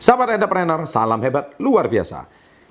Sahabat 0.00 0.32
entrepreneur, 0.32 0.80
salam 0.88 1.20
hebat 1.20 1.60
luar 1.60 1.84
biasa. 1.84 2.24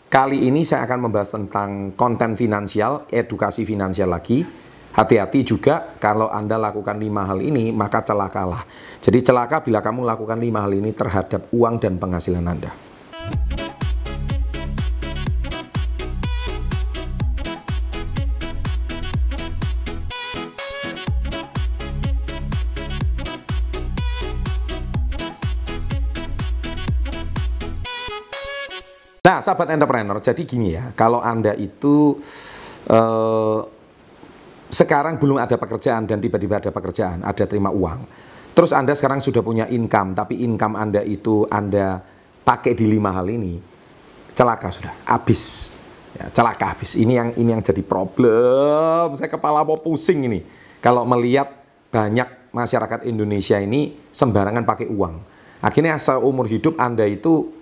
Kali 0.10 0.50
ini 0.50 0.66
saya 0.66 0.90
akan 0.90 1.06
membahas 1.06 1.30
tentang 1.30 1.94
konten 1.94 2.34
finansial, 2.34 3.06
edukasi 3.06 3.70
finansial 3.70 4.10
lagi. 4.10 4.42
Hati-hati 4.98 5.46
juga 5.46 5.94
kalau 6.02 6.26
Anda 6.34 6.58
lakukan 6.58 6.98
lima 6.98 7.30
hal 7.30 7.46
ini, 7.46 7.70
maka 7.70 8.02
celakalah. 8.02 8.66
Jadi 8.98 9.22
celaka 9.22 9.62
bila 9.62 9.78
kamu 9.78 10.10
lakukan 10.10 10.42
lima 10.42 10.66
hal 10.66 10.74
ini 10.74 10.90
terhadap 10.90 11.54
uang 11.54 11.78
dan 11.78 12.02
penghasilan 12.02 12.42
Anda. 12.42 12.89
Nah, 29.20 29.44
sahabat 29.44 29.76
entrepreneur, 29.76 30.24
jadi 30.24 30.42
gini 30.48 30.80
ya, 30.80 30.96
kalau 30.96 31.20
Anda 31.20 31.52
itu 31.60 32.16
eh, 32.88 33.60
sekarang 34.72 35.20
belum 35.20 35.44
ada 35.44 35.60
pekerjaan 35.60 36.08
dan 36.08 36.24
tiba-tiba 36.24 36.64
ada 36.64 36.72
pekerjaan, 36.72 37.20
ada 37.28 37.44
terima 37.44 37.68
uang. 37.68 38.08
Terus 38.56 38.72
Anda 38.72 38.96
sekarang 38.96 39.20
sudah 39.20 39.44
punya 39.44 39.68
income, 39.68 40.16
tapi 40.16 40.40
income 40.40 40.80
Anda 40.80 41.04
itu 41.04 41.44
Anda 41.52 42.00
pakai 42.48 42.72
di 42.80 42.88
lima 42.88 43.12
hal 43.12 43.28
ini, 43.28 43.60
celaka 44.32 44.72
sudah, 44.72 44.94
habis. 45.04 45.76
Ya, 46.16 46.32
celaka 46.34 46.74
habis. 46.74 46.98
Ini 46.98 47.14
yang 47.14 47.30
ini 47.38 47.50
yang 47.54 47.62
jadi 47.62 47.86
problem. 47.86 49.14
Saya 49.14 49.30
kepala 49.30 49.62
mau 49.62 49.78
pusing 49.78 50.26
ini. 50.26 50.42
Kalau 50.82 51.06
melihat 51.06 51.54
banyak 51.94 52.50
masyarakat 52.50 53.06
Indonesia 53.06 53.62
ini 53.62 53.94
sembarangan 54.10 54.66
pakai 54.66 54.90
uang. 54.90 55.16
Akhirnya 55.60 56.00
seumur 56.00 56.50
hidup 56.50 56.80
Anda 56.82 57.06
itu 57.06 57.59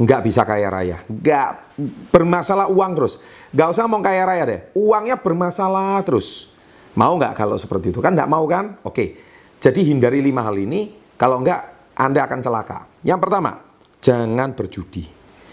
nggak 0.00 0.20
bisa 0.24 0.48
kaya 0.48 0.72
raya, 0.72 1.04
nggak 1.04 1.76
bermasalah 2.08 2.72
uang 2.72 2.92
terus, 2.96 3.20
nggak 3.52 3.68
usah 3.68 3.84
mau 3.84 4.00
kaya 4.00 4.24
raya 4.24 4.44
deh, 4.48 4.60
uangnya 4.72 5.20
bermasalah 5.20 6.00
terus. 6.08 6.56
Mau 6.96 7.14
nggak 7.20 7.36
kalau 7.36 7.54
seperti 7.54 7.94
itu? 7.94 8.00
Kan 8.02 8.16
nggak 8.16 8.26
mau 8.26 8.42
kan? 8.48 8.80
Oke, 8.82 9.20
jadi 9.60 9.78
hindari 9.84 10.24
lima 10.24 10.42
hal 10.42 10.56
ini, 10.58 10.90
kalau 11.14 11.38
nggak 11.44 11.94
Anda 11.94 12.26
akan 12.26 12.40
celaka. 12.40 12.78
Yang 13.04 13.20
pertama, 13.28 13.60
jangan 14.00 14.56
berjudi. 14.56 15.04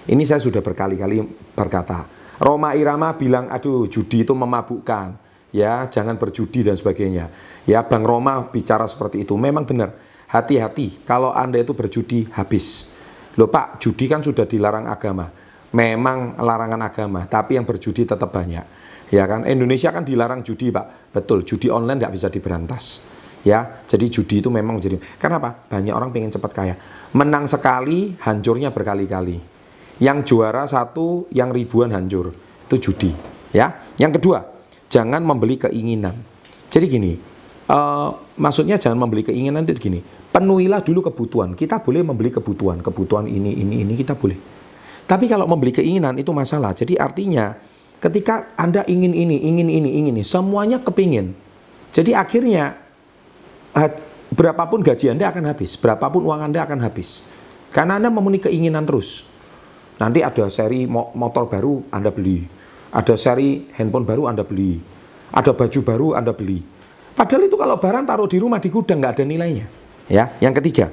Ini 0.07 0.23
saya 0.23 0.39
sudah 0.39 0.63
berkali-kali 0.63 1.19
berkata. 1.53 2.07
Roma 2.39 2.73
Irama 2.73 3.13
bilang, 3.19 3.51
aduh 3.51 3.85
judi 3.91 4.23
itu 4.23 4.31
memabukkan, 4.31 5.13
ya 5.51 5.85
jangan 5.91 6.15
berjudi 6.15 6.65
dan 6.65 6.79
sebagainya. 6.79 7.29
Ya 7.67 7.83
Bang 7.83 8.07
Roma 8.07 8.47
bicara 8.47 8.87
seperti 8.87 9.27
itu, 9.27 9.35
memang 9.35 9.67
benar. 9.67 9.93
Hati-hati, 10.31 11.03
kalau 11.03 11.35
Anda 11.35 11.61
itu 11.61 11.75
berjudi 11.75 12.31
habis 12.33 12.96
Loh 13.37 13.49
Pak, 13.53 13.77
judi 13.77 14.09
kan 14.09 14.25
sudah 14.25 14.49
dilarang 14.49 14.89
agama. 14.89 15.29
Memang 15.77 16.41
larangan 16.41 16.81
agama, 16.89 17.21
tapi 17.29 17.53
yang 17.59 17.67
berjudi 17.67 18.09
tetap 18.09 18.33
banyak. 18.33 18.65
Ya 19.13 19.23
kan, 19.29 19.45
Indonesia 19.45 19.93
kan 19.93 20.01
dilarang 20.01 20.41
judi 20.41 20.73
Pak. 20.73 21.13
Betul, 21.13 21.45
judi 21.45 21.69
online 21.69 22.01
nggak 22.01 22.13
bisa 22.17 22.27
diberantas. 22.33 22.99
Ya, 23.45 23.85
jadi 23.85 24.09
judi 24.09 24.41
itu 24.41 24.49
memang 24.49 24.81
jadi. 24.81 24.97
Kenapa? 25.21 25.53
Banyak 25.69 25.93
orang 25.93 26.09
pengen 26.11 26.33
cepat 26.33 26.51
kaya. 26.51 26.75
Menang 27.13 27.45
sekali, 27.45 28.17
hancurnya 28.19 28.73
berkali-kali. 28.73 29.39
Yang 30.01 30.33
juara 30.33 30.65
satu, 30.67 31.29
yang 31.31 31.53
ribuan 31.53 31.93
hancur. 31.93 32.33
Itu 32.67 32.75
judi. 32.81 33.13
Ya, 33.53 33.85
yang 34.01 34.11
kedua, 34.11 34.43
jangan 34.89 35.23
membeli 35.23 35.55
keinginan. 35.61 36.19
Jadi 36.67 36.85
gini, 36.91 37.13
uh, 37.71 38.09
maksudnya 38.35 38.75
jangan 38.75 38.99
membeli 39.07 39.23
keinginan 39.23 39.63
itu 39.63 39.77
gini 39.77 39.99
penuhilah 40.31 40.83
dulu 40.83 41.05
kebutuhan. 41.07 41.55
Kita 41.57 41.79
boleh 41.81 42.03
membeli 42.03 42.29
kebutuhan, 42.29 42.83
kebutuhan 42.83 43.25
ini, 43.25 43.57
ini, 43.57 43.83
ini 43.83 43.93
kita 43.97 44.13
boleh. 44.15 44.37
Tapi 45.07 45.25
kalau 45.31 45.47
membeli 45.47 45.71
keinginan 45.71 46.19
itu 46.19 46.35
masalah. 46.35 46.75
Jadi 46.75 46.99
artinya 46.99 47.55
ketika 48.03 48.51
Anda 48.59 48.83
ingin 48.85 49.15
ini, 49.15 49.39
ingin 49.39 49.67
ini, 49.71 49.89
ingin 50.03 50.13
ini, 50.19 50.23
semuanya 50.27 50.83
kepingin. 50.83 51.31
Jadi 51.95 52.11
akhirnya 52.11 52.75
berapapun 54.35 54.83
gaji 54.83 55.15
Anda 55.15 55.31
akan 55.31 55.47
habis, 55.47 55.79
berapapun 55.79 56.27
uang 56.27 56.51
Anda 56.51 56.67
akan 56.67 56.83
habis. 56.83 57.23
Karena 57.71 57.95
Anda 57.95 58.11
memenuhi 58.11 58.51
keinginan 58.51 58.83
terus. 58.83 59.23
Nanti 59.97 60.21
ada 60.21 60.45
seri 60.53 60.85
motor 60.91 61.49
baru 61.49 61.81
Anda 61.89 62.13
beli, 62.13 62.45
ada 62.93 63.17
seri 63.17 63.65
handphone 63.73 64.05
baru 64.05 64.29
Anda 64.29 64.45
beli, 64.45 64.77
ada 65.33 65.57
baju 65.57 65.79
baru 65.81 66.07
Anda 66.13 66.37
beli. 66.37 66.61
Padahal 67.17 67.49
itu 67.49 67.57
kalau 67.57 67.81
barang 67.81 68.05
taruh 68.05 68.29
di 68.29 68.37
rumah 68.37 68.61
di 68.61 68.69
gudang 68.69 69.01
nggak 69.01 69.17
ada 69.17 69.25
nilainya. 69.25 69.65
Ya, 70.07 70.31
yang 70.39 70.55
ketiga, 70.55 70.87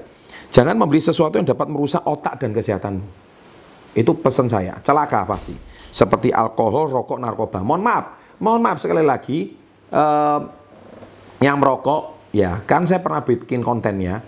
jangan 0.51 0.75
membeli 0.75 0.99
sesuatu 0.99 1.39
yang 1.39 1.47
dapat 1.47 1.71
merusak 1.71 2.03
otak 2.03 2.43
dan 2.43 2.51
kesehatanmu. 2.51 3.07
Itu 3.95 4.19
pesan 4.19 4.51
saya, 4.51 4.83
celaka 4.83 5.23
pasti. 5.23 5.55
Seperti 5.95 6.35
alkohol, 6.35 6.91
rokok, 6.91 7.23
narkoba. 7.23 7.63
Mohon 7.63 7.83
maaf, 7.87 8.05
mohon 8.43 8.61
maaf 8.67 8.83
sekali 8.83 9.07
lagi, 9.07 9.55
eh, 9.95 10.41
yang 11.39 11.57
merokok, 11.63 12.35
ya 12.35 12.59
kan 12.67 12.83
saya 12.83 12.99
pernah 12.99 13.23
bikin 13.23 13.63
kontennya, 13.63 14.19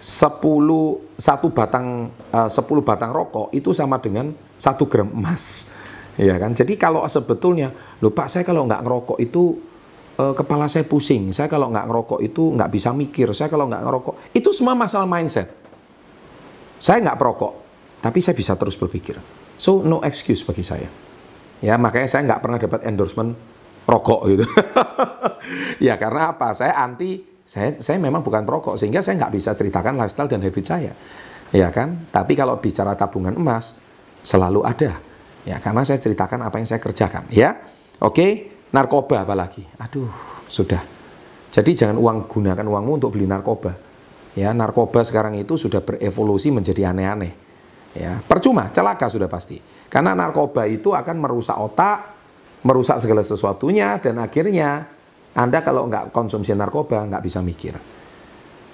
10 0.00 1.20
satu 1.20 1.52
batang 1.52 2.08
eh, 2.32 2.48
10 2.48 2.80
batang 2.80 3.12
rokok 3.12 3.52
itu 3.52 3.76
sama 3.76 4.00
dengan 4.00 4.32
satu 4.56 4.88
gram 4.88 5.12
emas. 5.12 5.68
Ya 6.16 6.36
kan? 6.40 6.56
Jadi 6.56 6.80
kalau 6.80 7.04
sebetulnya, 7.08 7.72
lupa 8.00 8.24
saya 8.24 8.44
kalau 8.44 8.64
nggak 8.64 8.84
ngerokok 8.84 9.18
itu 9.20 9.71
uh, 10.18 10.34
kepala 10.36 10.68
saya 10.68 10.84
pusing, 10.84 11.32
saya 11.32 11.48
kalau 11.48 11.72
nggak 11.72 11.86
ngerokok 11.88 12.18
itu 12.20 12.52
nggak 12.52 12.70
bisa 12.72 12.90
mikir, 12.92 13.30
saya 13.32 13.48
kalau 13.48 13.68
nggak 13.70 13.82
ngerokok 13.84 14.14
itu 14.36 14.50
semua 14.52 14.76
masalah 14.76 15.08
mindset. 15.08 15.48
Saya 16.82 16.98
nggak 16.98 17.18
perokok, 17.18 17.52
tapi 18.02 18.18
saya 18.18 18.34
bisa 18.34 18.58
terus 18.58 18.74
berpikir. 18.74 19.16
So 19.56 19.80
no 19.86 20.02
excuse 20.02 20.42
bagi 20.42 20.66
saya. 20.66 20.90
Ya 21.62 21.78
makanya 21.78 22.10
saya 22.10 22.26
nggak 22.26 22.40
pernah 22.42 22.58
dapat 22.58 22.80
endorsement 22.90 23.38
rokok 23.86 24.20
gitu. 24.34 24.44
ya 25.86 25.94
karena 25.94 26.34
apa? 26.34 26.50
Saya 26.58 26.74
anti, 26.74 27.22
saya 27.46 27.78
saya 27.78 28.02
memang 28.02 28.26
bukan 28.26 28.42
perokok 28.42 28.74
sehingga 28.74 28.98
saya 28.98 29.22
nggak 29.22 29.32
bisa 29.38 29.54
ceritakan 29.54 29.94
lifestyle 29.94 30.26
dan 30.26 30.42
habit 30.42 30.66
saya. 30.66 30.92
Ya 31.54 31.70
kan? 31.70 32.10
Tapi 32.10 32.34
kalau 32.34 32.58
bicara 32.58 32.98
tabungan 32.98 33.38
emas 33.38 33.78
selalu 34.26 34.66
ada. 34.66 34.98
Ya 35.46 35.58
karena 35.62 35.86
saya 35.86 36.02
ceritakan 36.02 36.42
apa 36.42 36.58
yang 36.58 36.66
saya 36.66 36.82
kerjakan. 36.82 37.30
Ya, 37.30 37.62
oke 38.02 38.50
narkoba 38.72 39.22
apalagi. 39.22 39.62
Aduh, 39.78 40.08
sudah. 40.48 40.82
Jadi 41.52 41.76
jangan 41.76 42.00
uang 42.00 42.18
gunakan 42.26 42.64
uangmu 42.64 42.92
untuk 42.96 43.12
beli 43.12 43.28
narkoba. 43.28 43.76
Ya, 44.32 44.56
narkoba 44.56 45.04
sekarang 45.04 45.36
itu 45.36 45.60
sudah 45.60 45.84
berevolusi 45.84 46.48
menjadi 46.48 46.88
aneh-aneh. 46.88 47.36
Ya, 47.92 48.16
percuma, 48.24 48.72
celaka 48.72 49.12
sudah 49.12 49.28
pasti. 49.28 49.60
Karena 49.92 50.16
narkoba 50.16 50.64
itu 50.64 50.96
akan 50.96 51.16
merusak 51.20 51.52
otak, 51.52 51.98
merusak 52.64 53.04
segala 53.04 53.20
sesuatunya, 53.20 54.00
dan 54.00 54.16
akhirnya 54.24 54.88
Anda 55.36 55.60
kalau 55.60 55.84
nggak 55.92 56.08
konsumsi 56.16 56.56
narkoba, 56.56 57.04
nggak 57.04 57.20
bisa 57.20 57.44
mikir. 57.44 57.76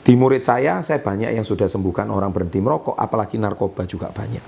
Di 0.06 0.14
murid 0.14 0.46
saya, 0.46 0.78
saya 0.86 1.02
banyak 1.02 1.34
yang 1.34 1.42
sudah 1.42 1.66
sembuhkan 1.66 2.06
orang 2.06 2.30
berhenti 2.30 2.62
merokok, 2.62 2.94
apalagi 2.94 3.42
narkoba 3.42 3.82
juga 3.90 4.14
banyak. 4.14 4.44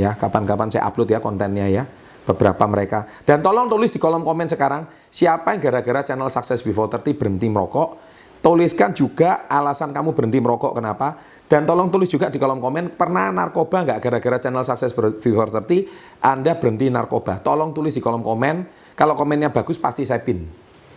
Ya, 0.00 0.16
kapan-kapan 0.16 0.72
saya 0.72 0.88
upload 0.88 1.12
ya 1.12 1.20
kontennya 1.20 1.68
ya 1.68 1.84
beberapa 2.26 2.66
mereka. 2.66 3.06
Dan 3.22 3.40
tolong 3.40 3.70
tulis 3.70 3.94
di 3.94 4.02
kolom 4.02 4.26
komen 4.26 4.50
sekarang, 4.50 4.90
siapa 5.08 5.54
yang 5.54 5.62
gara-gara 5.62 6.02
channel 6.02 6.26
Success 6.26 6.60
Before 6.66 6.90
30 6.90 7.14
berhenti 7.14 7.46
merokok? 7.46 8.02
Tuliskan 8.42 8.92
juga 8.92 9.46
alasan 9.46 9.94
kamu 9.94 10.12
berhenti 10.12 10.38
merokok 10.42 10.74
kenapa? 10.76 11.16
Dan 11.46 11.62
tolong 11.62 11.86
tulis 11.94 12.10
juga 12.10 12.26
di 12.26 12.42
kolom 12.42 12.58
komen, 12.58 12.98
pernah 12.98 13.30
narkoba 13.30 13.86
nggak 13.86 13.98
gara-gara 14.02 14.36
channel 14.42 14.66
Success 14.66 14.90
Before 14.90 15.54
30 15.54 16.18
Anda 16.18 16.58
berhenti 16.58 16.90
narkoba? 16.90 17.38
Tolong 17.38 17.70
tulis 17.70 17.94
di 17.94 18.02
kolom 18.02 18.26
komen, 18.26 18.66
kalau 18.98 19.14
komennya 19.14 19.54
bagus 19.54 19.78
pasti 19.78 20.02
saya 20.02 20.18
pin. 20.18 20.42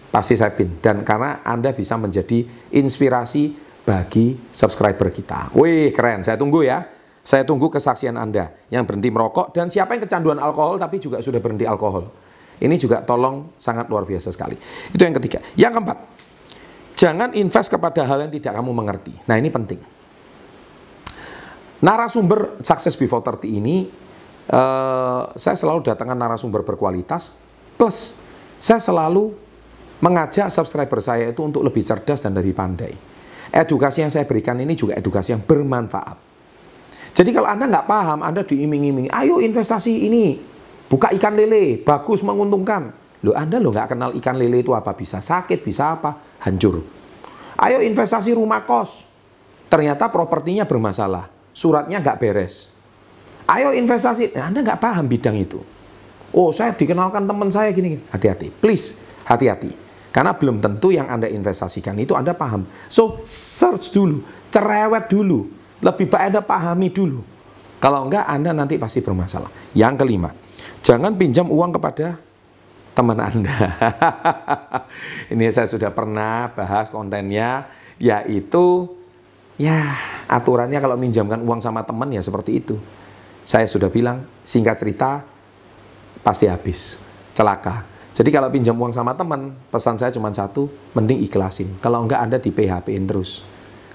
Pasti 0.09 0.33
saya 0.33 0.49
pin. 0.49 0.81
Dan 0.81 1.05
karena 1.05 1.45
Anda 1.45 1.69
bisa 1.69 1.93
menjadi 2.01 2.41
inspirasi 2.73 3.53
bagi 3.85 4.37
subscriber 4.49 5.13
kita. 5.13 5.53
Wih, 5.53 5.93
keren. 5.93 6.25
Saya 6.25 6.33
tunggu 6.33 6.65
ya. 6.65 6.98
Saya 7.29 7.45
tunggu 7.45 7.69
kesaksian 7.69 8.17
Anda 8.17 8.57
yang 8.73 8.89
berhenti 8.89 9.13
merokok 9.13 9.53
dan 9.53 9.69
siapa 9.69 9.93
yang 9.93 10.01
kecanduan 10.01 10.41
alkohol 10.41 10.81
tapi 10.81 10.97
juga 10.97 11.21
sudah 11.21 11.37
berhenti 11.37 11.61
alkohol. 11.61 12.09
Ini 12.57 12.73
juga 12.73 13.05
tolong 13.05 13.53
sangat 13.53 13.85
luar 13.85 14.01
biasa 14.01 14.33
sekali. 14.33 14.57
Itu 14.89 14.97
yang 14.97 15.13
ketiga. 15.21 15.37
Yang 15.53 15.77
keempat, 15.77 15.97
jangan 16.97 17.29
invest 17.37 17.69
kepada 17.69 18.01
hal 18.09 18.25
yang 18.25 18.33
tidak 18.33 18.57
kamu 18.57 18.73
mengerti. 18.73 19.13
Nah 19.29 19.37
ini 19.37 19.53
penting. 19.53 19.77
Narasumber 21.85 22.65
Success 22.65 22.97
Before 22.97 23.21
30 23.21 23.45
ini, 23.45 23.85
uh, 24.49 25.29
saya 25.37 25.53
selalu 25.53 25.85
datangkan 25.85 26.17
narasumber 26.17 26.65
berkualitas, 26.65 27.37
plus 27.77 28.17
saya 28.57 28.81
selalu 28.81 29.37
mengajak 30.01 30.49
subscriber 30.49 30.97
saya 30.97 31.29
itu 31.29 31.45
untuk 31.45 31.61
lebih 31.61 31.85
cerdas 31.85 32.25
dan 32.25 32.33
lebih 32.33 32.57
pandai. 32.57 32.97
Edukasi 33.53 34.01
yang 34.01 34.09
saya 34.09 34.25
berikan 34.25 34.57
ini 34.57 34.73
juga 34.73 34.97
edukasi 34.97 35.37
yang 35.37 35.45
bermanfaat. 35.45 36.28
Jadi 37.19 37.35
kalau 37.35 37.51
Anda 37.51 37.67
nggak 37.67 37.83
paham, 37.83 38.23
Anda 38.23 38.47
diiming-iming, 38.47 39.11
ayo 39.11 39.43
investasi 39.43 40.07
ini, 40.07 40.39
buka 40.87 41.11
ikan 41.19 41.35
lele, 41.35 41.83
bagus, 41.83 42.23
menguntungkan. 42.23 42.95
Loh 43.27 43.35
Anda 43.35 43.59
lo 43.59 43.75
nggak 43.75 43.91
kenal 43.91 44.15
ikan 44.15 44.39
lele 44.39 44.63
itu 44.63 44.71
apa? 44.71 44.95
Bisa 44.95 45.19
sakit, 45.19 45.59
bisa 45.59 45.99
apa? 45.99 46.15
Hancur. 46.47 46.79
Ayo 47.59 47.83
investasi 47.83 48.31
rumah 48.31 48.63
kos. 48.63 49.03
Ternyata 49.67 50.07
propertinya 50.07 50.63
bermasalah. 50.63 51.27
suratnya 51.51 51.99
nggak 51.99 52.23
beres. 52.23 52.71
Ayo 53.51 53.75
investasi, 53.75 54.31
nah, 54.31 54.47
Anda 54.47 54.63
nggak 54.63 54.79
paham 54.79 55.11
bidang 55.11 55.35
itu. 55.35 55.59
Oh, 56.31 56.55
saya 56.55 56.71
dikenalkan 56.71 57.27
teman 57.27 57.51
saya 57.51 57.67
gini. 57.75 57.99
Hati-hati, 58.15 58.47
please, 58.47 58.95
hati-hati. 59.27 59.75
Karena 60.15 60.31
belum 60.31 60.63
tentu 60.63 60.95
yang 60.95 61.11
Anda 61.11 61.27
investasikan 61.27 61.99
itu 61.99 62.15
Anda 62.15 62.31
paham. 62.31 62.63
So, 62.87 63.19
search 63.27 63.91
dulu, 63.91 64.23
cerewet 64.47 65.11
dulu. 65.11 65.58
Lebih 65.79 66.11
baik 66.11 66.35
Anda 66.35 66.41
pahami 66.43 66.91
dulu. 66.91 67.23
Kalau 67.79 68.03
enggak, 68.07 68.27
Anda 68.27 68.51
nanti 68.51 68.75
pasti 68.75 68.99
bermasalah. 68.99 69.47
Yang 69.71 70.03
kelima, 70.03 70.29
jangan 70.83 71.15
pinjam 71.15 71.47
uang 71.47 71.79
kepada 71.79 72.19
teman 72.91 73.15
Anda. 73.15 73.55
Ini 75.33 75.47
saya 75.55 75.71
sudah 75.71 75.87
pernah 75.95 76.51
bahas 76.51 76.91
kontennya, 76.91 77.71
yaitu 77.95 78.91
ya 79.55 79.95
aturannya 80.27 80.83
kalau 80.83 80.99
minjamkan 80.99 81.39
uang 81.39 81.63
sama 81.63 81.87
teman 81.87 82.11
ya 82.11 82.19
seperti 82.19 82.59
itu. 82.59 82.75
Saya 83.47 83.63
sudah 83.65 83.87
bilang, 83.87 84.27
singkat 84.43 84.75
cerita, 84.75 85.23
pasti 86.19 86.51
habis, 86.51 86.99
celaka. 87.31 87.87
Jadi 88.11 88.29
kalau 88.35 88.51
pinjam 88.51 88.75
uang 88.75 88.91
sama 88.91 89.15
teman, 89.15 89.55
pesan 89.71 89.95
saya 89.95 90.11
cuma 90.11 90.27
satu, 90.35 90.67
mending 90.91 91.23
ikhlasin. 91.23 91.79
Kalau 91.79 92.03
enggak 92.03 92.19
Anda 92.19 92.37
di 92.37 92.51
PHP-in 92.51 93.07
terus. 93.07 93.47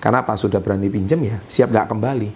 Karena 0.05 0.21
apa? 0.21 0.37
Sudah 0.37 0.61
berani 0.61 0.93
pinjam 0.93 1.17
ya, 1.25 1.41
siap 1.49 1.73
nggak 1.73 1.89
kembali. 1.89 2.29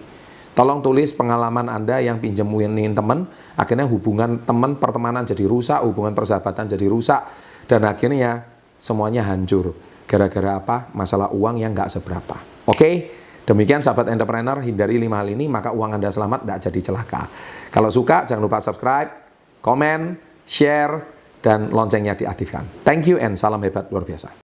Tolong 0.57 0.81
tulis 0.81 1.13
pengalaman 1.13 1.69
Anda 1.69 2.01
yang 2.01 2.17
pinjam 2.17 2.49
uangin 2.49 2.97
teman, 2.97 3.29
akhirnya 3.53 3.85
hubungan 3.85 4.41
teman 4.41 4.81
pertemanan 4.81 5.21
jadi 5.21 5.45
rusak, 5.45 5.85
hubungan 5.85 6.17
persahabatan 6.17 6.65
jadi 6.65 6.89
rusak, 6.89 7.21
dan 7.69 7.85
akhirnya 7.85 8.49
semuanya 8.81 9.21
hancur. 9.29 9.77
Gara-gara 10.09 10.57
apa? 10.57 10.89
Masalah 10.97 11.29
uang 11.29 11.61
yang 11.61 11.77
nggak 11.77 11.93
seberapa. 11.93 12.41
Oke? 12.65 13.13
Demikian 13.45 13.85
sahabat 13.85 14.09
entrepreneur, 14.09 14.57
hindari 14.65 14.97
lima 14.97 15.21
hal 15.21 15.29
ini, 15.29 15.45
maka 15.45 15.69
uang 15.69 15.93
Anda 15.93 16.09
selamat, 16.09 16.49
tidak 16.49 16.59
jadi 16.65 16.79
celaka. 16.89 17.21
Kalau 17.69 17.93
suka, 17.93 18.25
jangan 18.25 18.41
lupa 18.41 18.57
subscribe, 18.65 19.09
komen, 19.61 20.17
share, 20.49 21.05
dan 21.45 21.69
loncengnya 21.69 22.17
diaktifkan. 22.17 22.65
Thank 22.81 23.05
you 23.05 23.21
and 23.21 23.37
salam 23.37 23.61
hebat 23.61 23.93
luar 23.93 24.05
biasa. 24.05 24.48